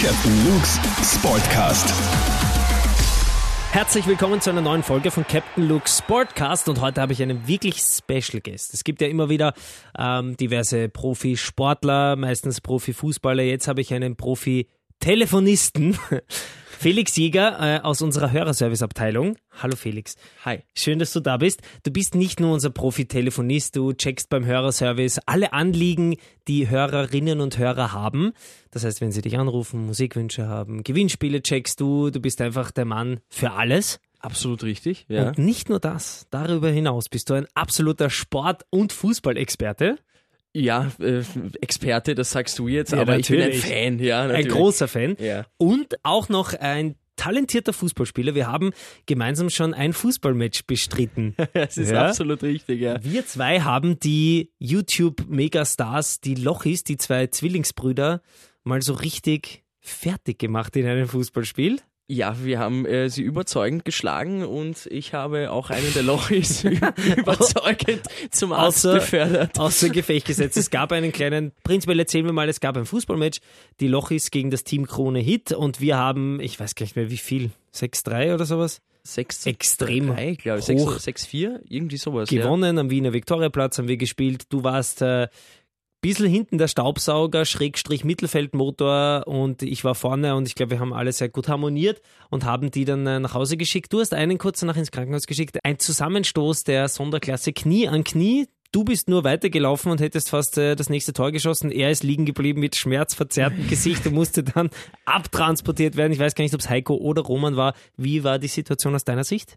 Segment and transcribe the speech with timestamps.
[0.00, 1.92] Captain Luke's Sportcast.
[3.72, 7.48] Herzlich willkommen zu einer neuen Folge von Captain Luke Sportcast und heute habe ich einen
[7.48, 8.74] wirklich Special Guest.
[8.74, 9.54] Es gibt ja immer wieder
[9.98, 13.42] ähm, diverse Profisportler, meistens Profifußballer.
[13.42, 15.98] Jetzt habe ich einen Profi-Telefonisten.
[16.80, 19.36] Felix Jäger äh, aus unserer Hörerservice-Abteilung.
[19.60, 20.14] Hallo Felix.
[20.44, 20.60] Hi.
[20.76, 21.60] Schön, dass du da bist.
[21.82, 27.58] Du bist nicht nur unser Profi-Telefonist, du checkst beim Hörerservice alle Anliegen, die Hörerinnen und
[27.58, 28.30] Hörer haben.
[28.70, 32.84] Das heißt, wenn sie dich anrufen, Musikwünsche haben, Gewinnspiele checkst du, du bist einfach der
[32.84, 33.98] Mann für alles.
[34.20, 35.30] Absolut richtig, ja.
[35.30, 39.98] Und nicht nur das, darüber hinaus bist du ein absoluter Sport- und Fußballexperte.
[40.54, 41.22] Ja, äh,
[41.60, 43.64] Experte, das sagst du jetzt, Ja, aber ich bin ein natürlich.
[43.66, 44.22] Fan, ja.
[44.22, 44.48] Ein Natürlich.
[44.48, 45.16] großer Fan.
[45.20, 45.46] Ja.
[45.58, 48.34] Und auch noch ein talentierter Fußballspieler.
[48.34, 48.70] Wir haben
[49.06, 51.34] gemeinsam schon ein Fußballmatch bestritten.
[51.52, 52.06] Das ist Ja.
[52.06, 53.02] absolut richtig, ja.
[53.02, 58.22] Wir zwei haben die YouTube-Megastars, die Lochis, die zwei Zwillingsbrüder,
[58.64, 61.80] mal so richtig fertig gemacht in einem Fußballspiel.
[62.10, 66.64] Ja, wir haben äh, sie überzeugend geschlagen und ich habe auch einen der Lochis
[67.16, 69.58] überzeugend zum Arzt Außer- befördert.
[69.58, 70.56] Außer Gefecht gesetzt.
[70.56, 73.40] Es gab einen kleinen, prinzipiell erzählen wir mal, es gab ein Fußballmatch,
[73.80, 77.10] die Lochis gegen das Team Krone Hit und wir haben, ich weiß gar nicht mehr
[77.10, 80.68] wie viel, 6-3 oder sowas, Sechs extrem drei, glaube ich.
[80.68, 80.92] hoch.
[80.92, 82.28] Sechs, sechs, vier, irgendwie sowas.
[82.28, 82.76] gewonnen.
[82.78, 84.44] Am Wiener Viktoriaplatz haben wir gespielt.
[84.50, 85.28] Du warst äh,
[86.00, 90.92] bisschen hinten der Staubsauger, Schrägstrich Mittelfeldmotor und ich war vorne und ich glaube, wir haben
[90.92, 93.92] alle sehr gut harmoniert und haben die dann äh, nach Hause geschickt.
[93.92, 95.58] Du hast einen kurz danach ins Krankenhaus geschickt.
[95.64, 98.46] Ein Zusammenstoß der Sonderklasse Knie an Knie.
[98.70, 101.70] Du bist nur weitergelaufen und hättest fast äh, das nächste Tor geschossen.
[101.70, 104.70] Er ist liegen geblieben mit schmerzverzerrtem Gesicht und musste dann
[105.06, 106.12] abtransportiert werden.
[106.12, 107.74] Ich weiß gar nicht, ob es Heiko oder Roman war.
[107.96, 109.56] Wie war die Situation aus deiner Sicht?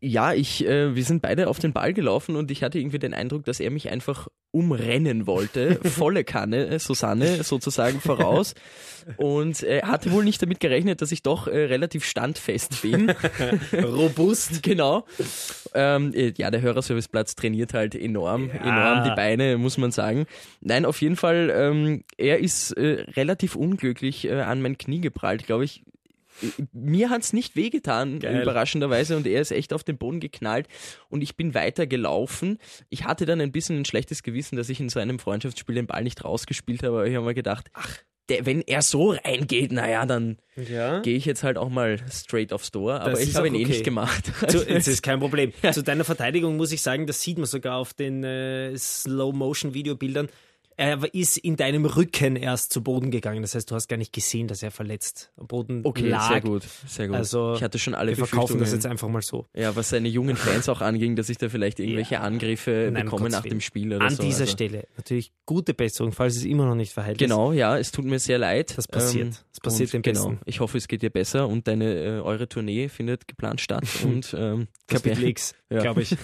[0.00, 3.14] Ja, ich, äh, wir sind beide auf den Ball gelaufen und ich hatte irgendwie den
[3.14, 5.80] Eindruck, dass er mich einfach umrennen wollte.
[5.84, 8.54] Volle Kanne, äh, Susanne sozusagen voraus.
[9.16, 13.10] Und er hatte wohl nicht damit gerechnet, dass ich doch äh, relativ standfest bin.
[13.72, 14.62] Robust.
[14.62, 15.04] genau.
[15.74, 18.60] Ähm, äh, ja, der Hörerserviceplatz trainiert halt enorm, Ja.
[18.94, 20.26] enorm die Beine, muss man sagen.
[20.60, 25.46] Nein, auf jeden Fall, ähm, er ist äh, relativ unglücklich äh, an mein Knie geprallt,
[25.46, 25.82] glaube ich.
[26.72, 28.42] Mir hat's nicht wehgetan, Geil.
[28.42, 30.68] überraschenderweise, und er ist echt auf den Boden geknallt
[31.08, 32.58] und ich bin weiter gelaufen.
[32.90, 35.86] Ich hatte dann ein bisschen ein schlechtes Gewissen, dass ich in so einem Freundschaftsspiel den
[35.86, 39.72] Ball nicht rausgespielt habe, aber ich habe mir gedacht, ach, der, wenn er so reingeht,
[39.72, 41.00] naja, dann Ja.
[41.00, 43.62] gehe ich jetzt halt auch mal straight aufs Tor, aber Das ich habe ihn eh
[43.62, 43.68] okay.
[43.72, 44.30] nicht gemacht.
[44.48, 45.52] Zu, das ist kein Problem.
[45.72, 50.28] Zu deiner Verteidigung muss ich sagen, das sieht man sogar auf den äh, Slow-Motion-Videobildern.
[50.78, 53.42] Er ist in deinem Rücken erst zu Boden gegangen.
[53.42, 56.28] Das heißt, du hast gar nicht gesehen, dass er verletzt am Boden Okay, lag.
[56.28, 57.16] sehr gut, sehr gut.
[57.16, 59.46] Also, ich hatte schon alle Wir verkaufen das jetzt einfach mal so.
[59.54, 62.20] ja, was seine jungen Fans auch anging, dass ich da vielleicht irgendwelche Ja.
[62.20, 64.22] Angriffe Nein, bekomme nach dem Spiel oder An so.
[64.22, 67.28] dieser also, Stelle natürlich gute Besserung, falls es immer noch nicht verheilt ist.
[67.28, 68.78] Genau, ja, es tut mir sehr leid.
[68.78, 69.44] Das passiert.
[69.50, 70.40] Das passiert dem Genau, Besten.
[70.46, 74.32] ich hoffe, es geht dir besser und deine äh, eure Tournee findet geplant statt und
[74.38, 75.80] ähm, Kapitel X, Ja.
[75.82, 76.16] glaube ich.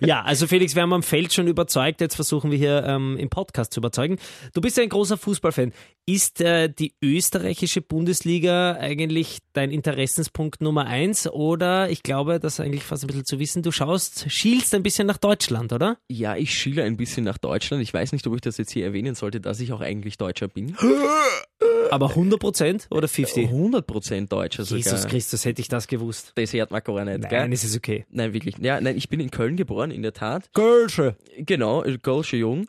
[0.00, 2.00] ja, also Felix, wir haben am Feld schon überzeugt.
[2.02, 4.18] Jetzt versuchen wir hier ähm, im Podcast zu überzeugen.
[4.52, 5.72] Du bist ja ein großer Fußballfan.
[6.06, 11.26] Ist äh, die österreichische Bundesliga eigentlich dein Interessenspunkt Nummer eins?
[11.26, 13.62] Oder ich glaube, das ist eigentlich fast ein bisschen zu wissen.
[13.62, 15.98] Du schaust, schielst ein bisschen nach Deutschland, oder?
[16.08, 17.82] Ja, ich schiele ein bisschen nach Deutschland.
[17.82, 20.48] Ich weiß nicht, ob ich das jetzt hier erwähnen sollte, dass ich auch eigentlich Deutscher
[20.48, 20.76] bin.
[21.90, 23.48] Aber 100 Prozent oder 50?
[23.50, 24.78] 100% Deutscher sogar.
[24.78, 26.32] Jesus Christus, hätte ich das gewusst.
[26.34, 27.52] Das hört man gar nicht, Nein, gell?
[27.52, 28.06] es ist okay.
[28.10, 28.56] Nein, wirklich.
[28.58, 30.50] Ja, nein, ich bin in Köln geboren, in der Tat.
[30.54, 31.16] Kölsche.
[31.38, 32.66] Genau, äh, Kölsche Jung.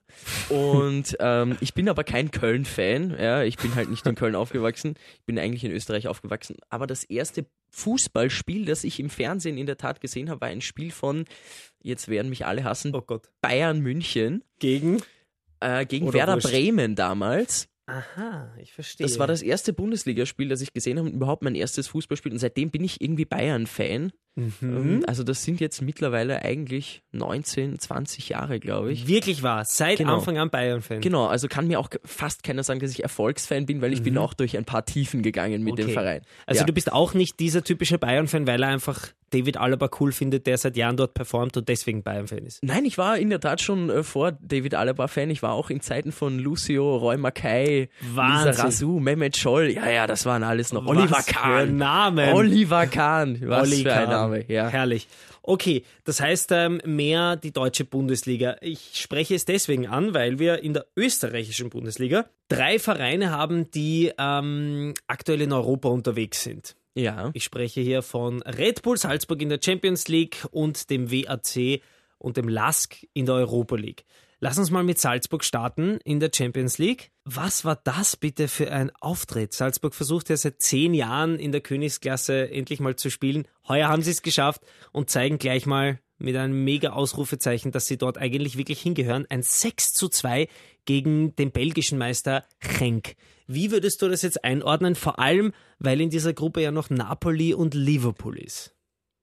[0.50, 3.16] Und ähm, ich bin aber kein Köln-Fan.
[3.20, 4.96] Ja, ich bin halt nicht in Köln aufgewachsen.
[5.20, 6.58] Ich bin eigentlich in Österreich aufgewachsen.
[6.70, 10.62] Aber das erste Fußballspiel, das ich im Fernsehen in der Tat gesehen habe, war ein
[10.62, 11.26] Spiel von,
[11.84, 13.30] jetzt werden mich alle hassen, Oh Gott.
[13.42, 15.02] Bayern München Gegen?
[15.60, 16.48] äh, gegen Oder Werder wurscht.
[16.50, 17.68] Bremen damals.
[17.88, 19.06] Aha, ich verstehe.
[19.06, 22.32] Das war das erste Bundesligaspiel, das ich gesehen habe und überhaupt mein erstes Fußballspiel.
[22.32, 24.12] Und seitdem bin ich irgendwie Bayern-Fan.
[24.36, 24.54] Mhm.
[24.62, 29.08] Ähm, Also das sind jetzt mittlerweile eigentlich 19, 20 Jahre, glaube ich.
[29.08, 29.64] Wirklich wahr.
[29.66, 30.16] Seit Genau.
[30.16, 31.02] Anfang an Bayern-Fan.
[31.02, 34.18] Genau, also kann mir auch fast keiner sagen, dass ich Erfolgsfan bin, weil ich bin
[34.18, 35.92] auch durch ein paar Tiefen gegangen mit dem Mhm.
[35.92, 35.94] Okay.
[35.94, 36.22] Verein.
[36.46, 36.66] Also ja.
[36.66, 40.58] du bist auch nicht dieser typische Bayern-Fan, weil er einfach David Alaba cool findet, der
[40.58, 42.64] seit Jahren dort performt und deswegen Bayern-Fan ist.
[42.64, 45.30] Nein, ich war in der Tat schon äh, vor David Alaba Fan.
[45.30, 47.90] Ich war auch in Zeiten von Lucio, Roy Mackay.
[48.02, 49.72] Lisa Mehmet Scholl.
[49.72, 50.86] Ja, ja, das waren alles noch.
[50.86, 51.78] Oliver Was für Kahn.
[51.78, 52.34] Namen.
[52.34, 53.38] Oliver Kahn.
[53.46, 54.10] Was Olli für ein Kahn.
[54.28, 54.46] Name.
[54.48, 54.68] Ja.
[54.68, 55.08] Herrlich.
[55.42, 58.58] Okay, das heißt ähm, mehr die deutsche Bundesliga.
[58.62, 64.12] Ich spreche es deswegen an, weil wir in der österreichischen Bundesliga drei Vereine haben, die
[64.18, 66.76] ähm, aktuell in Europa unterwegs sind.
[66.96, 67.32] ja.
[67.34, 71.82] Ich spreche hier von Red Bull Salzburg in der Champions League und dem WAC
[72.18, 74.06] und dem LASK in der Europa League.
[74.46, 77.10] Lass uns mal mit Salzburg starten in der Champions League.
[77.24, 79.54] Was war das bitte für ein Auftritt?
[79.54, 83.48] Salzburg versucht ja seit zehn Jahren in der Königsklasse endlich mal zu spielen.
[83.68, 84.62] Heuer haben sie es geschafft
[84.92, 89.26] und zeigen gleich mal mit einem mega Ausrufezeichen, dass sie dort eigentlich wirklich hingehören.
[89.30, 90.48] Ein 6 zu 2
[90.86, 93.16] gegen den belgischen Meister Genk.
[93.48, 94.94] Wie würdest du das jetzt einordnen?
[94.94, 98.75] Vor allem, weil in dieser Gruppe ja noch Napoli und Liverpool ist.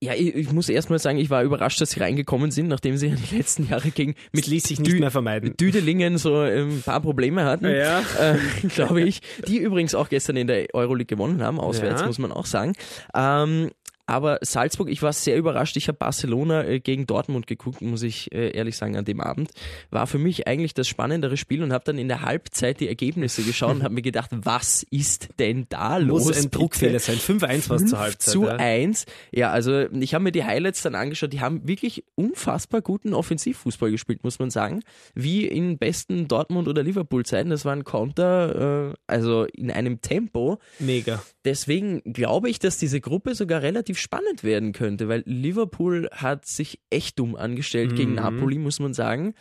[0.02, 3.10] Ja, ich, ich muss erstmal sagen, ich war überrascht, dass sie reingekommen sind, nachdem sie
[3.10, 5.56] die letzten Jahre gegen mit ließ sich nicht Dü mehr vermeiden.
[5.56, 8.00] Düdelingen so ein paar Probleme hatten, ja.
[8.19, 9.20] äh, glaube ich.
[9.46, 12.08] Die übrigens auch gestern in der Euroleague gewonnen haben, auswärts ja.
[12.08, 12.72] muss man auch sagen.
[13.14, 13.70] Ähm,
[14.06, 15.76] aber Salzburg, ich war sehr überrascht.
[15.76, 19.52] Ich habe Barcelona äh, gegen Dortmund geguckt, muss ich äh, ehrlich sagen, an dem Abend.
[19.90, 23.43] War für mich eigentlich das spannendere Spiel und habe dann in der Halbzeit die Ergebnisse
[23.43, 26.26] geschaut und habe mir gedacht, was ist denn da los?
[26.26, 27.16] Muss ein Druckfehler sein.
[27.16, 28.32] 5-1 war es zur Halbzeit.
[28.32, 28.56] zu ja.
[28.56, 29.06] 1.
[29.31, 31.32] Ja, also ich habe mir die Highlights dann angeschaut.
[31.32, 34.82] Die haben wirklich unfassbar guten Offensivfußball gespielt, muss man sagen.
[35.14, 37.50] Wie in besten Dortmund- oder Liverpool-Zeiten.
[37.50, 40.58] Das war ein Konter, äh, also in einem Tempo.
[40.81, 41.22] Mega.
[41.44, 46.81] Deswegen glaube ich, dass diese Gruppe sogar relativ spannend werden könnte, weil Liverpool hat sich
[46.91, 47.97] echt dumm angestellt mhm.
[47.97, 49.35] gegen Napoli, muss man sagen.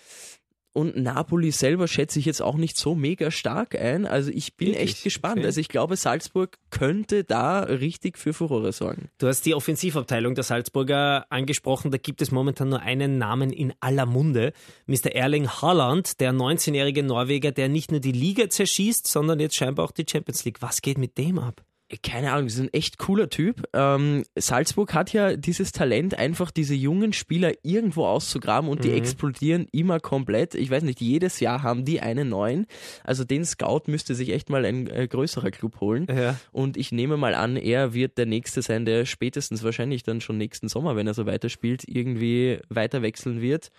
[0.74, 4.06] Und Napoli selber schätze ich jetzt auch nicht so mega stark ein.
[4.06, 4.92] Also ich bin Wirklich?
[4.92, 5.39] echt gespannt.
[5.39, 5.48] Okay.
[5.48, 9.09] Also ich glaube, Salzburg könnte da richtig für Furore sorgen.
[9.18, 11.92] Du hast die Offensivabteilung der Salzburger angesprochen.
[11.92, 14.54] Da gibt es momentan nur einen Namen in aller Munde.
[14.86, 15.13] Mr.
[15.13, 19.92] Erling Haaland, der 19-jährige Norweger, der nicht nur die Liga zerschießt, sondern jetzt scheinbar auch
[19.92, 20.62] die Champions League.
[20.62, 21.65] Was geht mit dem ab?
[22.03, 23.67] Keine Ahnung, das ist ein echt cooler Typ.
[23.73, 28.95] Ähm, Salzburg hat ja dieses Talent, einfach diese jungen Spieler irgendwo auszugraben und die mhm.
[28.95, 30.55] explodieren immer komplett.
[30.55, 32.67] Ich weiß nicht, jedes Jahr haben die einen neuen.
[33.03, 36.07] Also den Scout müsste sich echt mal ein äh, größerer Club holen.
[36.09, 36.38] Ja.
[36.51, 40.37] Und ich nehme mal an, er wird der Nächste sein, der spätestens wahrscheinlich dann schon
[40.37, 43.71] nächsten Sommer, wenn er so weiterspielt, irgendwie weiter wechseln wird.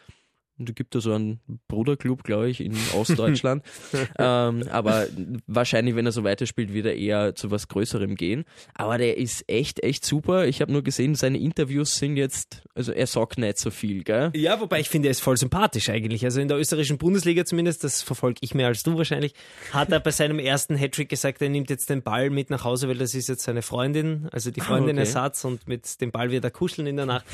[0.58, 3.64] Und es gibt da so einen Bruderclub, glaube ich, in Ostdeutschland.
[4.18, 5.06] ähm, aber
[5.46, 8.44] wahrscheinlich, wenn er so weiterspielt, wird er eher zu was Größerem gehen.
[8.74, 10.46] Aber der ist echt, echt super.
[10.46, 14.30] Ich habe nur gesehen, seine Interviews sind jetzt, also er sagt nicht so viel, gell?
[14.34, 16.24] Ja, wobei ich finde, er ist voll sympathisch eigentlich.
[16.24, 19.34] Also in der österreichischen Bundesliga zumindest, das verfolge ich mehr als du wahrscheinlich,
[19.72, 22.88] hat er bei seinem ersten Hattrick gesagt, er nimmt jetzt den Ball mit nach Hause,
[22.88, 25.08] weil das ist jetzt seine Freundin, also die ah, Freundin ah, okay.
[25.08, 27.24] Ersatz und mit dem Ball wird er kuscheln in der Nacht.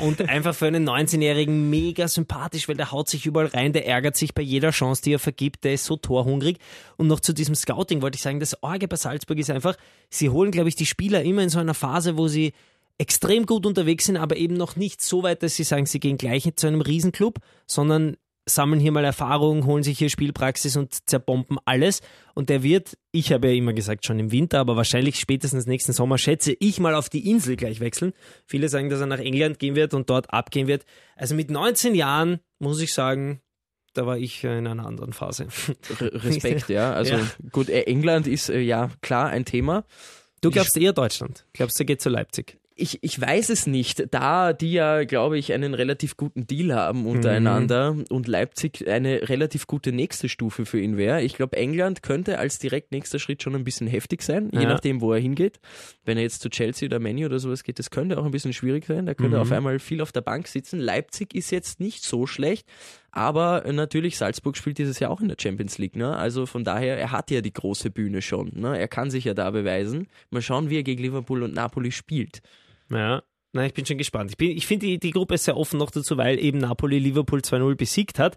[0.00, 3.86] Und einfach für einen 19-Jährigen mega sympathisch sympathisch, weil der haut sich überall rein, der
[3.86, 6.58] ärgert sich bei jeder Chance, die er vergibt, der ist so torhungrig.
[6.96, 9.76] Und noch zu diesem Scouting wollte ich sagen, das Orge bei Salzburg ist einfach,
[10.10, 12.52] sie holen, glaube ich, die Spieler immer in so einer Phase, wo sie
[12.98, 16.16] extrem gut unterwegs sind, aber eben noch nicht so weit, dass sie sagen, sie gehen
[16.16, 18.16] gleich zu einem Riesenclub, sondern
[18.46, 22.00] sammeln hier mal Erfahrung, holen sich hier Spielpraxis und zerbomben alles.
[22.34, 25.92] Und der wird, ich habe ja immer gesagt, schon im Winter, aber wahrscheinlich spätestens nächsten
[25.92, 28.12] Sommer, schätze ich mal auf die Insel gleich wechseln.
[28.46, 30.84] Viele sagen, dass er nach England gehen wird und dort abgehen wird.
[31.16, 33.40] Also mit 19 Jahren muss ich sagen,
[33.94, 35.46] da war ich in einer anderen Phase.
[36.00, 36.92] Respekt, ja.
[36.94, 37.26] Also ja.
[37.52, 39.84] gut, England ist äh, ja klar ein Thema.
[40.40, 41.46] Du glaubst eher Deutschland.
[41.54, 42.58] Glaubst du, geht zu Leipzig?
[42.76, 47.06] Ich, ich weiß es nicht, da die ja, glaube ich, einen relativ guten Deal haben
[47.06, 48.04] untereinander mhm.
[48.10, 51.22] und Leipzig eine relativ gute nächste Stufe für ihn wäre.
[51.22, 54.68] Ich glaube, England könnte als direkt nächster Schritt schon ein bisschen heftig sein, je ja.
[54.68, 55.60] nachdem, wo er hingeht.
[56.04, 58.52] Wenn er jetzt zu Chelsea oder Menu oder sowas geht, das könnte auch ein bisschen
[58.52, 59.06] schwierig sein.
[59.06, 59.36] Da könnte mhm.
[59.36, 60.80] er auf einmal viel auf der Bank sitzen.
[60.80, 62.66] Leipzig ist jetzt nicht so schlecht,
[63.14, 65.94] aber natürlich, Salzburg spielt dieses Jahr auch in der Champions League.
[65.94, 66.16] Ne?
[66.16, 68.50] Also von daher, er hat ja die große Bühne schon.
[68.54, 68.76] Ne?
[68.76, 70.08] Er kann sich ja da beweisen.
[70.30, 72.42] Mal schauen, wie er gegen Liverpool und Napoli spielt.
[72.90, 73.22] Ja.
[73.52, 74.34] Nein, ich bin schon gespannt.
[74.36, 77.76] Ich, ich finde die, die Gruppe sehr offen noch dazu, weil eben Napoli Liverpool 2-0
[77.76, 78.36] besiegt hat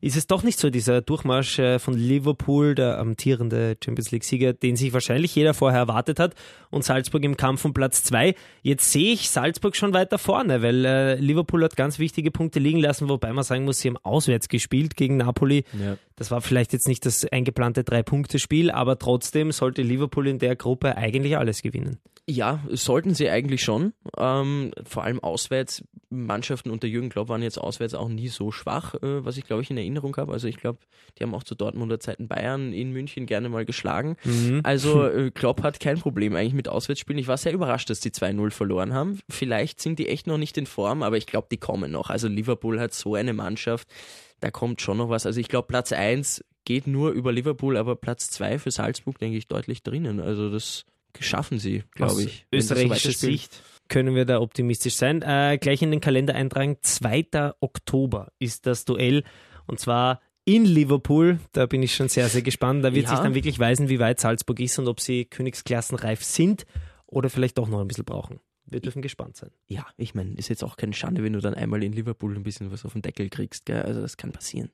[0.00, 4.76] ist es doch nicht so dieser Durchmarsch äh, von Liverpool, der amtierende Champions League-Sieger, den
[4.76, 6.34] sich wahrscheinlich jeder vorher erwartet hat,
[6.70, 8.34] und Salzburg im Kampf um Platz 2.
[8.62, 12.80] Jetzt sehe ich Salzburg schon weiter vorne, weil äh, Liverpool hat ganz wichtige Punkte liegen
[12.80, 15.64] lassen, wobei man sagen muss, sie haben auswärts gespielt gegen Napoli.
[15.72, 15.96] Ja.
[16.16, 20.96] Das war vielleicht jetzt nicht das eingeplante Drei-Punkte-Spiel, aber trotzdem sollte Liverpool in der Gruppe
[20.96, 21.98] eigentlich alles gewinnen.
[22.28, 23.92] Ja, sollten sie eigentlich schon.
[24.16, 25.84] Ähm, vor allem auswärts.
[26.08, 29.62] Mannschaften unter Jürgen Klopp waren jetzt auswärts auch nie so schwach, äh, was ich glaube
[29.62, 30.32] ich in Erinnerung habe.
[30.32, 30.78] Also ich glaube,
[31.18, 34.16] die haben auch zu Dortmunder Zeiten Bayern in München gerne mal geschlagen.
[34.24, 34.60] Mhm.
[34.62, 37.18] Also äh, Klopp hat kein Problem eigentlich mit Auswärtsspielen.
[37.18, 39.20] Ich war sehr überrascht, dass die 2-0 verloren haben.
[39.28, 42.10] Vielleicht sind die echt noch nicht in Form, aber ich glaube, die kommen noch.
[42.10, 43.88] Also Liverpool hat so eine Mannschaft,
[44.40, 45.26] da kommt schon noch was.
[45.26, 49.38] Also ich glaube, Platz 1 geht nur über Liverpool, aber Platz 2 für Salzburg, denke
[49.38, 50.20] ich, deutlich drinnen.
[50.20, 50.84] Also das
[51.18, 52.46] schaffen sie, glaube ich.
[52.52, 55.22] Österreichischer so Sicht können wir da optimistisch sein.
[55.22, 57.54] Äh, gleich in den Kalender eintragen, 2.
[57.60, 59.24] Oktober ist das Duell
[59.66, 61.40] und zwar in Liverpool.
[61.52, 62.84] Da bin ich schon sehr, sehr gespannt.
[62.84, 63.10] Da wird ja.
[63.10, 66.64] sich dann wirklich weisen, wie weit Salzburg ist und ob sie Königsklassenreif sind
[67.06, 68.40] oder vielleicht doch noch ein bisschen brauchen.
[68.64, 69.50] Wir dürfen gespannt sein.
[69.68, 72.42] Ja, ich meine, ist jetzt auch keine Schande, wenn du dann einmal in Liverpool ein
[72.42, 73.66] bisschen was auf den Deckel kriegst.
[73.66, 73.82] Gell?
[73.82, 74.70] Also das kann passieren.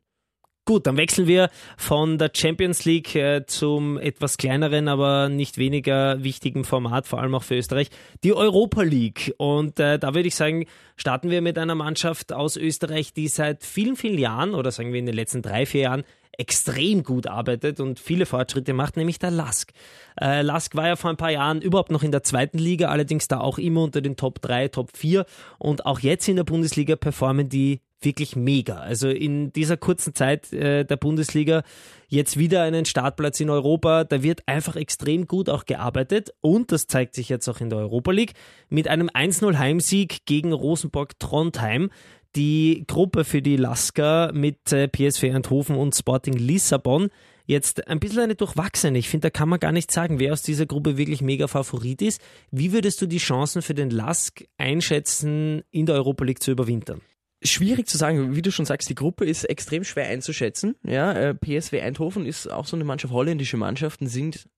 [0.65, 6.23] Gut, dann wechseln wir von der Champions League äh, zum etwas kleineren, aber nicht weniger
[6.23, 7.89] wichtigen Format, vor allem auch für Österreich,
[8.23, 9.35] die Europa League.
[9.39, 13.65] Und äh, da würde ich sagen, starten wir mit einer Mannschaft aus Österreich, die seit
[13.65, 16.05] vielen, vielen Jahren oder sagen wir in den letzten drei, vier Jahren
[16.39, 19.73] extrem gut arbeitet und viele Fortschritte macht, nämlich der Lask.
[20.21, 23.27] Äh, Lask war ja vor ein paar Jahren überhaupt noch in der zweiten Liga, allerdings
[23.27, 25.27] da auch immer unter den Top 3, Top 4
[25.59, 28.77] und auch jetzt in der Bundesliga performen die wirklich mega.
[28.77, 31.63] Also in dieser kurzen Zeit äh, der Bundesliga
[32.09, 34.05] jetzt wieder einen Startplatz in Europa.
[34.05, 37.79] Da wird einfach extrem gut auch gearbeitet und das zeigt sich jetzt auch in der
[37.79, 38.35] Europa League
[38.69, 41.91] mit einem 1-0 Heimsieg gegen Rosenborg Trondheim.
[42.37, 47.09] Die Gruppe für die Lasker mit äh, PSV Eindhoven und Sporting Lissabon
[47.47, 48.99] jetzt ein bisschen eine durchwachsene.
[48.99, 52.03] Ich finde, da kann man gar nicht sagen, wer aus dieser Gruppe wirklich mega Favorit
[52.03, 52.21] ist.
[52.51, 57.01] Wie würdest du die Chancen für den Lask einschätzen, in der Europa League zu überwintern?
[57.43, 60.77] Schwierig zu sagen, wie du schon sagst, die Gruppe ist extrem schwer einzuschätzen.
[60.85, 64.49] Ja, äh, PSW Eindhoven ist auch so eine Mannschaft, holländische Mannschaften sind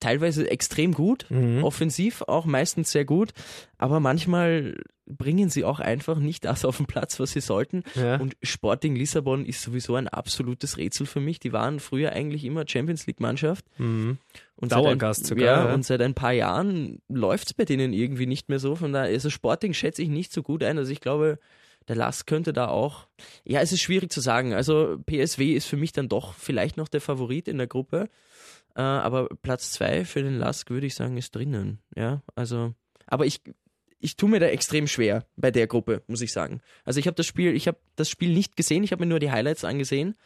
[0.00, 1.64] teilweise extrem gut, mhm.
[1.64, 3.32] offensiv auch meistens sehr gut,
[3.78, 7.84] aber manchmal bringen sie auch einfach nicht das auf den Platz, was sie sollten.
[7.94, 8.16] Ja.
[8.16, 11.38] Und Sporting Lissabon ist sowieso ein absolutes Rätsel für mich.
[11.38, 13.64] Die waren früher eigentlich immer Champions League Mannschaft.
[13.78, 14.18] Mhm.
[14.56, 15.44] Und Dauergast ein, sogar.
[15.44, 18.74] Ja, ja, und seit ein paar Jahren läuft es bei denen irgendwie nicht mehr so.
[18.74, 20.76] Von daher, also Sporting schätze ich nicht so gut ein.
[20.76, 21.38] Also ich glaube,
[21.88, 23.06] der Lass könnte da auch.
[23.44, 24.54] Ja, es ist schwierig zu sagen.
[24.54, 28.08] Also PSW ist für mich dann doch vielleicht noch der Favorit in der Gruppe.
[28.74, 31.78] Äh, aber Platz zwei für den Lask würde ich sagen, ist drinnen.
[31.94, 32.74] Ja, also.
[33.06, 33.40] Aber ich,
[34.00, 36.60] ich tue mir da extrem schwer bei der Gruppe, muss ich sagen.
[36.84, 39.20] Also ich habe das Spiel, ich habe das Spiel nicht gesehen, ich habe mir nur
[39.20, 40.16] die Highlights angesehen.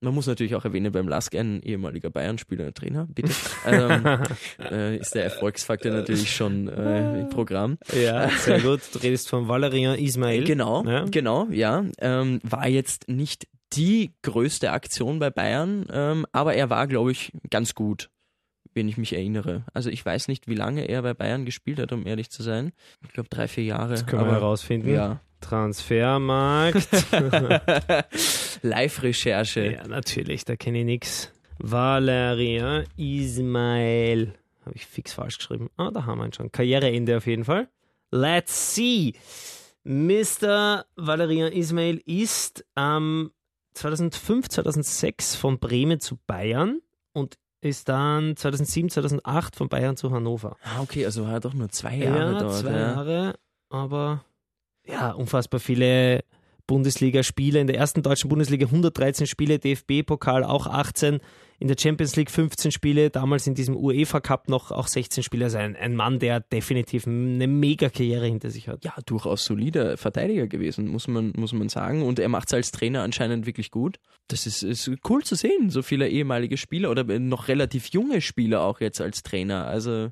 [0.00, 3.32] Man muss natürlich auch erwähnen, beim Lask ein ehemaliger Bayern-Spieler, Trainer, bitte.
[3.66, 4.04] ähm,
[4.70, 7.78] äh, ist der Erfolgsfaktor natürlich schon äh, im Programm.
[7.92, 8.80] Ja, sehr gut.
[8.92, 10.44] Du redest von Valerian Ismail.
[10.44, 11.04] Genau, ja.
[11.04, 11.84] genau, ja.
[11.98, 17.32] Ähm, war jetzt nicht die größte Aktion bei Bayern, ähm, aber er war, glaube ich,
[17.50, 18.08] ganz gut,
[18.74, 19.64] wenn ich mich erinnere.
[19.74, 22.72] Also ich weiß nicht, wie lange er bei Bayern gespielt hat, um ehrlich zu sein.
[23.04, 23.90] Ich glaube drei, vier Jahre.
[23.90, 24.90] Das können aber, wir herausfinden.
[24.90, 25.20] Ja.
[25.40, 26.88] Transfermarkt.
[28.62, 29.72] Live-Recherche.
[29.72, 31.32] Ja, natürlich, da kenne ich nichts.
[31.58, 34.34] Valerian Ismail.
[34.64, 35.70] Habe ich fix falsch geschrieben.
[35.76, 36.52] Ah, da haben wir ihn schon.
[36.52, 37.68] Karriereende auf jeden Fall.
[38.10, 39.14] Let's see.
[39.84, 40.84] Mr.
[40.96, 43.30] Valerian Ismail ist ähm,
[43.74, 46.80] 2005, 2006 von Bremen zu Bayern
[47.12, 50.56] und ist dann 2007, 2008 von Bayern zu Hannover.
[50.62, 52.54] Ah, okay, also war er doch nur zwei Jahre ja, dort.
[52.54, 52.78] Zwei ja.
[52.78, 54.24] Jahre, aber
[54.88, 56.24] ja, unfassbar viele
[56.66, 57.60] Bundesligaspiele.
[57.60, 61.20] In der ersten deutschen Bundesliga 113 Spiele, DFB-Pokal auch 18,
[61.58, 65.46] in der Champions League 15 Spiele, damals in diesem UEFA Cup noch auch 16 Spiele.
[65.46, 68.84] Also ein, ein Mann, der definitiv eine mega Karriere hinter sich hat.
[68.84, 72.02] Ja, durchaus solider Verteidiger gewesen, muss man, muss man sagen.
[72.02, 73.98] Und er macht es als Trainer anscheinend wirklich gut.
[74.28, 78.60] Das ist, ist cool zu sehen, so viele ehemalige Spieler oder noch relativ junge Spieler
[78.60, 79.66] auch jetzt als Trainer.
[79.66, 80.10] Also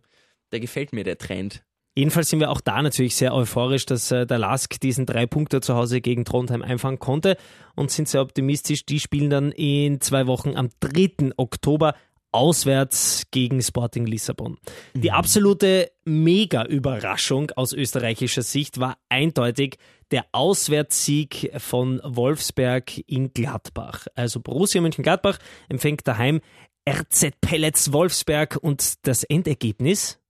[0.51, 1.66] da gefällt mir der Trend.
[1.99, 5.63] Jedenfalls sind wir auch da natürlich sehr euphorisch, dass äh, der Lask diesen drei Punkte
[5.63, 7.39] zu Hause gegen Trondheim einfangen konnte
[7.75, 8.85] und sind sehr optimistisch.
[8.85, 11.31] Die spielen dann in zwei Wochen am 3.
[11.39, 11.95] Oktober
[12.33, 14.59] auswärts gegen Sporting Lissabon.
[14.93, 15.15] Die mhm.
[15.15, 19.79] absolute Mega-Überraschung aus österreichischer Sicht war eindeutig
[20.11, 24.07] der Auswärtssieg von Wolfsberg in Gladbach.
[24.15, 25.39] Also Borussia Mönchengladbach
[25.71, 26.43] empfängt daheim
[26.87, 30.21] RZ Pellets Wolfsberg und das Endergebnis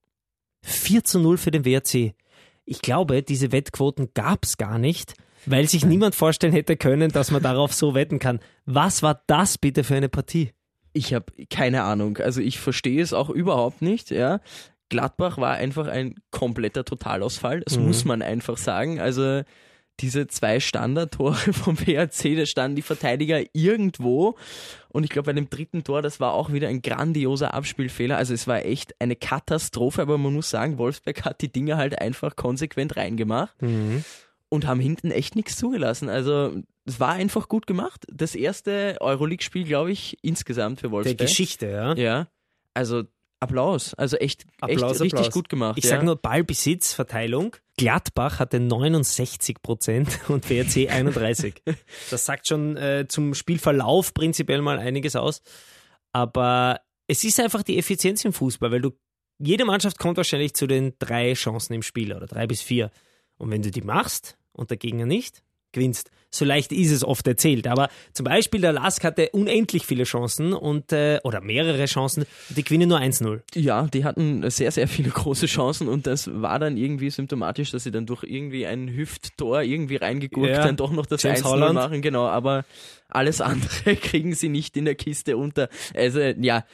[0.66, 2.14] 4 zu 0 für den WRC.
[2.64, 5.14] Ich glaube, diese Wettquoten gab es gar nicht,
[5.46, 8.40] weil sich niemand vorstellen hätte können, dass man darauf so wetten kann.
[8.64, 10.50] Was war das bitte für eine Partie?
[10.92, 12.18] Ich habe keine Ahnung.
[12.18, 14.10] Also ich verstehe es auch überhaupt nicht.
[14.10, 14.40] Ja.
[14.88, 17.60] Gladbach war einfach ein kompletter Totalausfall.
[17.60, 17.86] Das mhm.
[17.86, 18.98] muss man einfach sagen.
[19.00, 19.42] Also
[20.00, 24.36] diese zwei Standardtore vom WRC, da standen die Verteidiger irgendwo.
[24.88, 28.16] Und ich glaube, bei dem dritten Tor, das war auch wieder ein grandioser Abspielfehler.
[28.16, 32.00] Also es war echt eine Katastrophe, aber man muss sagen, Wolfsberg hat die Dinge halt
[32.00, 33.60] einfach konsequent reingemacht.
[33.60, 34.04] Mhm.
[34.48, 36.08] Und haben hinten echt nichts zugelassen.
[36.08, 38.04] Also es war einfach gut gemacht.
[38.08, 41.18] Das erste Euroleague-Spiel, glaube ich, insgesamt für Wolfsberg.
[41.18, 41.94] Der Geschichte, ja.
[41.96, 42.28] Ja.
[42.72, 43.02] Also
[43.48, 43.94] Applaus.
[43.94, 45.78] Also echt, Applaus, echt richtig gut gemacht.
[45.78, 45.90] Ich ja.
[45.90, 47.56] sage nur Ballbesitz, Verteilung.
[47.76, 51.62] Gladbach hatte 69 Prozent und WRC 31.
[52.10, 55.42] das sagt schon äh, zum Spielverlauf prinzipiell mal einiges aus.
[56.12, 58.92] Aber es ist einfach die Effizienz im Fußball, weil du
[59.38, 62.90] jede Mannschaft kommt wahrscheinlich zu den drei Chancen im Spiel oder drei bis vier.
[63.36, 66.10] Und wenn du die machst und der Gegner nicht, gewinnst.
[66.36, 67.66] So leicht ist es oft erzählt.
[67.66, 72.62] Aber zum Beispiel der Lask hatte unendlich viele Chancen und äh, oder mehrere Chancen, die
[72.64, 73.40] gewinnen nur 1-0.
[73.54, 77.84] Ja, die hatten sehr, sehr viele große Chancen und das war dann irgendwie symptomatisch, dass
[77.84, 81.48] sie dann durch irgendwie ein Hüfttor irgendwie reingegurkt Ja, dann doch noch das James 1
[81.48, 81.74] Holland.
[81.74, 82.64] machen, genau, aber
[83.08, 85.68] alles andere kriegen sie nicht in der Kiste unter.
[85.94, 86.64] Also ja,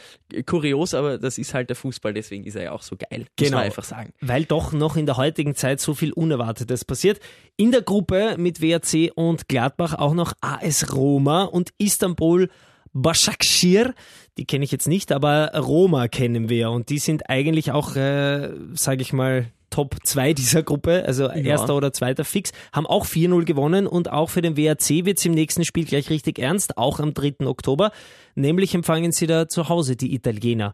[0.46, 3.20] kurios, aber das ist halt der Fußball, deswegen ist er ja auch so geil.
[3.20, 3.56] Muss Genau.
[3.58, 4.12] man einfach sagen.
[4.20, 7.20] weil doch noch in der heutigen Zeit so viel Unerwartetes passiert.
[7.56, 12.48] In der Gruppe mit WRC und Gladbach auch noch AS Roma und Istanbul
[12.94, 13.92] Başakşehir.
[14.38, 18.48] Die kenne ich jetzt nicht, aber Roma kennen wir und die sind eigentlich auch, äh,
[18.72, 23.44] sage ich mal, Top 2 dieser Gruppe, also erster oder zweiter Fix, haben auch 4-0
[23.44, 26.98] gewonnen und auch für den WRC wird es im nächsten Spiel gleich richtig ernst, auch
[26.98, 27.46] am 3.
[27.46, 27.92] Oktober.
[28.34, 30.72] Nämlich empfangen sie da zu Hause die Italiener.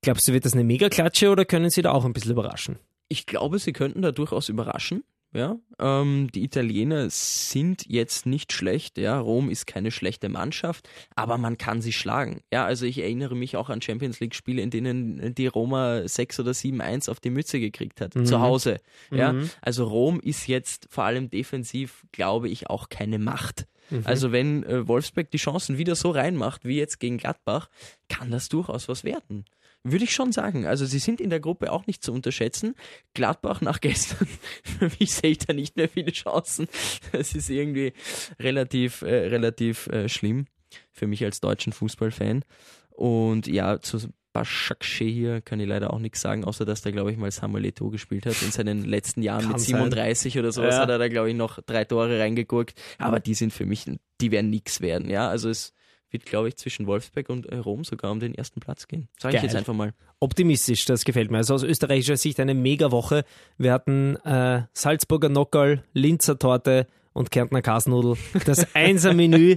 [0.00, 2.78] Glaubst du, wird das eine Megaklatsche oder können sie da auch ein bisschen überraschen?
[3.08, 5.04] Ich glaube, sie könnten da durchaus überraschen.
[5.34, 8.98] Ja, ähm, die Italiener sind jetzt nicht schlecht.
[8.98, 12.42] Ja, Rom ist keine schlechte Mannschaft, aber man kann sie schlagen.
[12.52, 16.38] Ja, also ich erinnere mich auch an Champions League Spiele, in denen die Roma 6
[16.38, 18.78] oder 7-1 auf die Mütze gekriegt hat, zu Hause.
[19.10, 23.66] Ja, also Rom ist jetzt vor allem defensiv, glaube ich, auch keine Macht.
[24.04, 27.68] Also wenn äh, Wolfsburg die Chancen wieder so reinmacht wie jetzt gegen Gladbach,
[28.08, 29.44] kann das durchaus was werden.
[29.86, 30.66] Würde ich schon sagen.
[30.66, 32.74] Also sie sind in der Gruppe auch nicht zu unterschätzen.
[33.12, 34.28] Gladbach nach gestern,
[34.62, 36.68] für mich sehe ich da nicht mehr viele Chancen.
[37.12, 37.92] Das ist irgendwie
[38.40, 40.46] relativ, äh, relativ äh, schlimm
[40.90, 42.44] für mich als deutschen Fußballfan.
[42.90, 43.98] Und ja, zu
[44.34, 47.64] Başakşehir hier kann ich leider auch nichts sagen, außer dass der, glaube ich, mal Samuel
[47.66, 48.40] Eto'o gespielt hat.
[48.42, 49.76] In seinen letzten Jahren Kann mit sein.
[49.76, 50.80] 37 oder sowas Ja.
[50.82, 52.74] hat er da, glaube ich, noch drei Tore reingegurkt.
[52.98, 53.84] Aber die sind für mich,
[54.20, 55.08] die werden nichts werden.
[55.10, 55.72] Ja, also es
[56.10, 59.08] wird, glaube ich, zwischen Wolfsburg und äh, Rom sogar um den ersten Platz gehen.
[59.18, 59.92] Sage ich jetzt einfach mal.
[60.20, 61.38] optimistisch, das gefällt mir.
[61.38, 63.24] Also aus österreichischer Sicht eine Mega-Woche.
[63.58, 68.16] Wir hatten äh, Salzburger Nockerl, Linzer Torte und Kärntner Kasnudel.
[68.44, 69.56] Das Einser-Menü.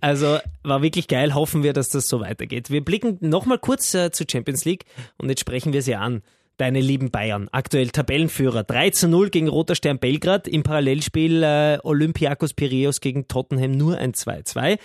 [0.00, 1.34] Also war wirklich geil.
[1.34, 2.70] Hoffen wir, dass das so weitergeht.
[2.70, 4.86] Wir blicken nochmal kurz äh, zur Champions League
[5.18, 6.22] und jetzt sprechen wir sie an.
[6.56, 8.64] Deine lieben Bayern, aktuell Tabellenführer.
[8.64, 10.48] 3 zu 0 gegen Roter Stern Belgrad.
[10.48, 14.78] Im Parallelspiel äh, Olympiakos Piraeus gegen Tottenham nur ein 2-2.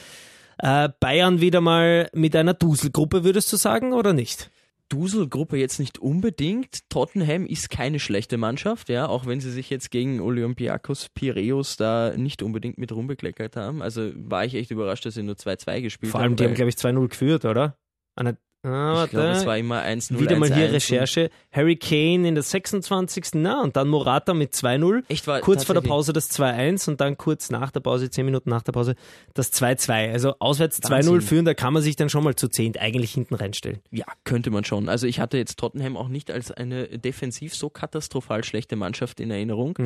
[0.58, 4.50] Äh, Bayern wieder mal mit einer Duselgruppe, würdest du sagen, oder nicht?
[4.92, 6.90] Dusel-Gruppe jetzt nicht unbedingt.
[6.90, 12.14] Tottenham ist keine schlechte Mannschaft, ja, auch wenn sie sich jetzt gegen Olympiakos Piraeus da
[12.18, 13.82] nicht unbedingt mit rumbekleckert haben.
[13.82, 16.36] Also war ich echt überrascht, dass sie nur 2-2 gespielt Vor allem, haben.
[16.36, 17.78] die haben, glaube ich, 2-0 geführt, oder?
[18.16, 20.20] Eine, ah, ich glaube, es war immer 1-0.
[20.20, 21.30] Wieder mal hier 1-1 Recherche.
[21.52, 23.30] Harry Kane in der 26.
[23.34, 25.04] Na, und dann Morata mit 2-0.
[25.08, 28.26] Echt war Kurz vor der Pause das 2-1 und dann kurz nach der Pause, 10
[28.26, 28.96] Minuten nach der Pause,
[29.34, 30.12] das 2-2.
[30.12, 31.22] Also auswärts 2-0 Wahnsinn.
[31.22, 33.80] führen, da kann man sich dann schon mal zu 10 eigentlich hinten reinstellen.
[33.92, 34.90] Ja, könnte man schon.
[34.90, 39.32] Also ich hatte jetzt Tottenham auch nicht als eine defensiv so katastrophal schlechte Mannschaft in
[39.32, 39.78] Erinnerung,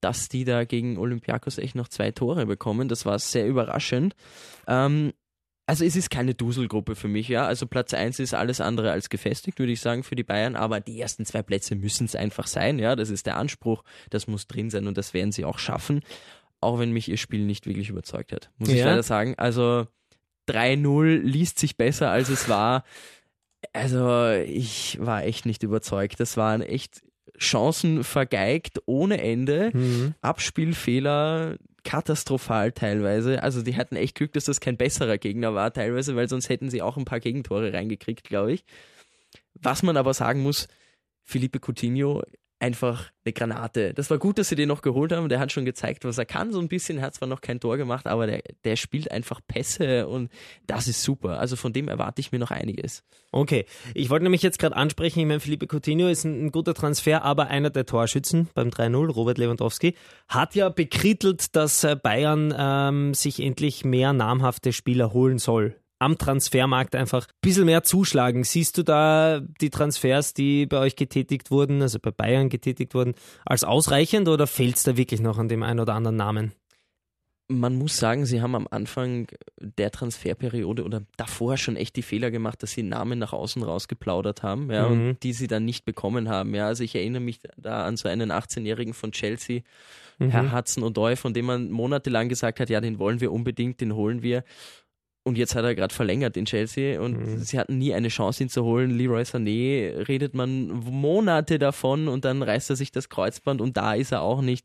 [0.00, 2.88] dass die da gegen Olympiakos echt noch zwei Tore bekommen.
[2.88, 4.14] Das war sehr überraschend.
[4.66, 5.12] Ähm,
[5.66, 7.46] also es ist keine Duselgruppe für mich, ja.
[7.46, 10.80] Also Platz 1 ist alles andere als gefestigt, würde ich sagen, für die Bayern, aber
[10.80, 12.96] die ersten zwei Plätze müssen es einfach sein, ja.
[12.96, 16.00] Das ist der Anspruch, das muss drin sein und das werden sie auch schaffen.
[16.60, 18.86] Auch wenn mich ihr Spiel nicht wirklich überzeugt hat, muss ich Ja.
[18.86, 19.34] leider sagen.
[19.36, 19.86] Also
[20.48, 22.84] 3-0 liest sich besser, als es war.
[23.72, 26.20] Also, ich war echt nicht überzeugt.
[26.20, 27.02] Das waren echt
[27.38, 29.70] Chancen vergeigt ohne Ende.
[30.20, 33.42] Abspielfehler katastrophal teilweise.
[33.42, 36.68] Also, die hatten echt Glück, dass das kein besserer Gegner war teilweise, weil sonst hätten
[36.68, 38.64] sie auch ein paar Gegentore reingekriegt, glaube ich.
[39.54, 40.68] Was man aber sagen muss,
[41.22, 42.22] Felipe Coutinho
[42.58, 43.92] einfach eine Granate.
[43.92, 45.28] Das war gut, dass sie den noch geholt haben.
[45.28, 47.02] Der hat schon gezeigt, was er kann, so ein bisschen.
[47.02, 50.30] Hat zwar noch kein Tor gemacht, aber der, der spielt einfach Pässe und
[50.66, 51.38] das ist super.
[51.38, 53.04] Also von dem erwarte ich mir noch einiges.
[53.32, 56.74] Okay, ich wollte nämlich jetzt gerade ansprechen, ich meine, Felipe Coutinho ist ein, ein guter
[56.74, 59.94] Transfer, aber einer der Torschützen beim 3-0, Robert Lewandowski,
[60.28, 65.76] hat ja bekrittelt, dass äh, Bayern ähm, sich endlich mehr namhafte Spieler holen soll.
[65.98, 68.44] Am Transfermarkt einfach ein bisschen mehr zuschlagen.
[68.44, 73.14] Siehst du da die Transfers, die bei euch getätigt wurden, also bei Bayern getätigt wurden,
[73.46, 76.52] als ausreichend oder fehlt es da wirklich noch an dem einen oder anderen Namen?
[77.48, 79.28] Man muss sagen, sie haben am Anfang
[79.60, 84.42] der Transferperiode oder davor schon echt die Fehler gemacht, dass sie Namen nach außen rausgeplaudert
[84.42, 85.10] haben, ja, Mhm.
[85.10, 86.54] und die sie dann nicht bekommen haben.
[86.56, 89.60] Ja, also ich erinnere mich da an so einen 18-Jährigen von Chelsea,
[90.18, 93.94] Herr Hudson Odoi, von dem man monatelang gesagt hat, ja, den wollen wir unbedingt, den
[93.94, 94.42] holen wir.
[95.26, 98.48] Und jetzt hat er gerade verlängert in Chelsea und sie hatten nie eine Chance, ihn
[98.48, 98.96] zu holen.
[98.96, 103.94] Leroy Sané redet man Monate davon und dann reißt er sich das Kreuzband und da
[103.94, 104.64] ist er auch nicht.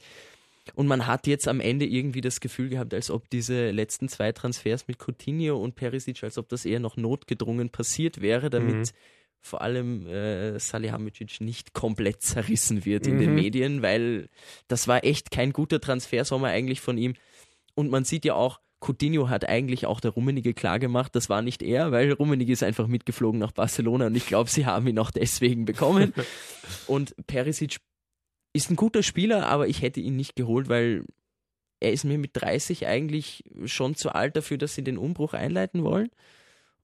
[0.76, 4.32] Und man hat jetzt am Ende irgendwie das Gefühl gehabt, als ob diese letzten zwei
[4.32, 8.94] Transfers mit Coutinho und Perisic, als ob das eher noch notgedrungen passiert wäre, damit
[9.42, 13.36] vor allem äh, Salihamidzic nicht komplett zerrissen wird in den Mhm.
[13.36, 14.30] Medien, weil
[14.68, 17.16] das war echt kein guter Transfersommer eigentlich von ihm.
[17.74, 21.42] und man sieht ja auch, Coutinho hat eigentlich auch der Rummenigge klar gemacht, das war
[21.42, 25.00] nicht er, weil Rummenigge ist einfach mitgeflogen nach Barcelona und ich glaube, sie haben ihn
[25.00, 26.14] auch deswegen bekommen.
[26.88, 27.78] und Perisic
[28.54, 31.06] ist ein guter Spieler, aber ich hätte ihn nicht geholt, weil
[31.80, 35.84] er ist mir mit 30 eigentlich schon zu alt dafür, dass sie den Umbruch einleiten
[35.84, 36.10] wollen.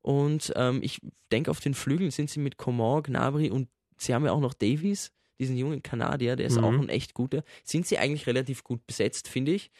[0.01, 4.25] Und ähm, ich denke, auf den Flügeln sind sie mit Coman, Gnabry und sie haben
[4.25, 6.63] ja auch noch Davies, diesen jungen Kanadier, der ist mhm.
[6.63, 7.43] auch ein echt guter.
[7.63, 9.71] Sind sie eigentlich relativ gut besetzt, finde ich.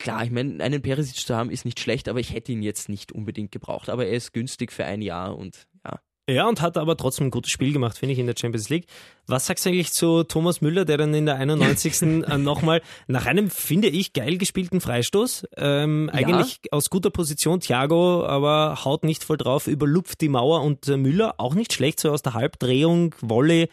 [0.00, 2.88] Klar, ich meine, einen Perisic zu haben ist nicht schlecht, aber ich hätte ihn jetzt
[2.88, 3.90] nicht unbedingt gebraucht.
[3.90, 7.30] Aber er ist günstig für ein Jahr und ja, ja, und hat aber trotzdem ein
[7.30, 8.86] gutes Spiel gemacht, finde ich, in der Champions League.
[9.26, 11.90] Was sagst du eigentlich zu Thomas Müller, der dann in der 91.
[12.00, 16.20] Äh, nochmal nach einem, finde ich, geil gespielten Freistoß, ähm, ja.
[16.20, 20.96] eigentlich aus guter Position, Thiago, aber haut nicht voll drauf, überlupft die Mauer und äh,
[20.96, 23.68] Müller auch nicht schlecht, so aus der Halbdrehung, Wolle,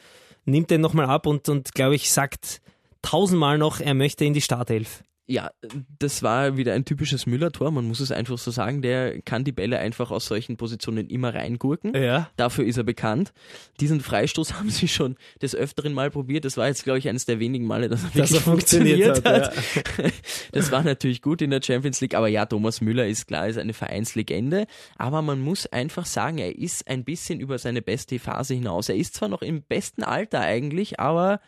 [0.45, 2.61] nimmt den nochmal ab und, und glaube ich, sagt
[3.01, 5.51] tausendmal noch, er möchte in die Startelf ja,
[5.99, 8.81] das war wieder ein typisches Müller-Tor, man muss es einfach so sagen.
[8.81, 11.93] Der kann die Bälle einfach aus solchen Positionen immer reingurken.
[11.93, 12.29] Ja.
[12.37, 13.33] Dafür ist er bekannt.
[13.81, 16.45] Diesen Freistoß haben sie schon des Öfteren mal probiert.
[16.45, 19.45] Das war jetzt, glaube ich, eines der wenigen Male, dass er wirklich er funktioniert, funktioniert,
[19.45, 19.55] hat.
[19.97, 20.09] Ja.
[20.53, 23.57] Das war natürlich gut in der Champions League, aber ja, Thomas Müller ist klar, ist
[23.57, 24.65] eine Vereinslegende.
[24.97, 28.87] Aber man muss einfach sagen, er ist ein bisschen über seine beste Phase hinaus.
[28.87, 31.41] Er ist zwar noch im besten Alter eigentlich, aber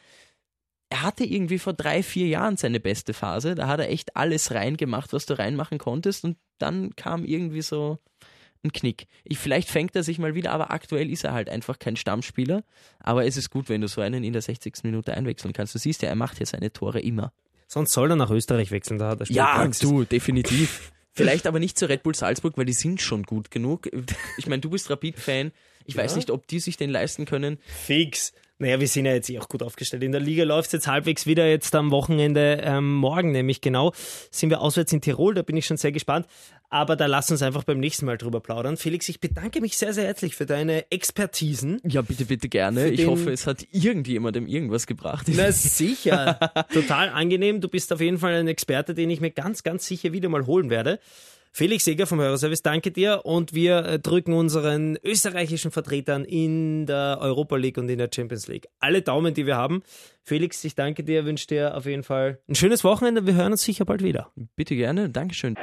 [0.89, 3.56] er hatte irgendwie vor drei, vier Jahren seine beste Phase.
[3.56, 6.23] Da hat er echt alles reingemacht, was du reinmachen konntest.
[6.23, 7.99] Und dann kam irgendwie so
[8.63, 9.08] ein Knick.
[9.23, 12.63] Ich, vielleicht fängt er sich mal wieder, aber aktuell ist er halt einfach kein Stammspieler.
[12.99, 14.84] Aber es ist gut, wenn du so einen in der 60.
[14.84, 15.75] Minute einwechseln kannst.
[15.75, 17.32] Du siehst ja, er macht ja seine Tore immer.
[17.67, 20.91] Sonst soll er nach Österreich wechseln, da hat er Ja, du, definitiv.
[21.12, 23.89] Vielleicht aber nicht zu Red Bull Salzburg, weil die sind schon gut genug.
[24.38, 25.52] Ich meine, du bist Rapid-Fan.
[25.86, 26.04] Ich ja?
[26.04, 27.60] weiß nicht, ob die sich den leisten können.
[27.65, 28.34] Fix.
[28.62, 30.04] Naja, wir sind ja jetzt eh auch gut aufgestellt.
[30.04, 33.93] In der Liga läuft es jetzt halbwegs wieder jetzt am Wochenende ähm, morgen, nämlich genau,
[34.32, 36.28] sind wir auswärts in Tirol, da bin ich schon sehr gespannt.
[36.69, 38.78] Aber da lass uns einfach beim nächsten Mal drüber plaudern.
[38.78, 41.82] Felix, ich bedanke mich sehr, sehr herzlich für deine Expertisen.
[41.84, 42.89] Ja, bitte, bitte gerne.
[42.89, 45.28] Ich hoffe, es hat irgendjemandem irgendwas gebracht.
[45.30, 46.38] Na sicher.
[46.72, 47.60] Total angenehm.
[47.62, 50.45] Du bist auf jeden Fall ein Experte, den ich mir ganz, ganz sicher wieder mal
[50.45, 51.00] holen werde.
[51.51, 57.17] Felix Seger vom Hörerservice, danke dir und wir äh, drücken unseren österreichischen Vertretern in der
[57.21, 59.81] Europa League und in der Champions League alle Daumen, die wir haben.
[60.23, 63.25] Felix, ich danke dir, wünsche dir auf jeden Fall ein schönes Wochenende.
[63.25, 64.31] Wir hören uns sicher bald wieder.
[64.55, 65.55] Bitte gerne, Dankeschön.